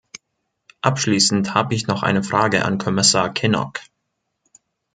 [0.81, 3.81] Abschließend habe ich noch eine Frage an Kommissar Kinnock.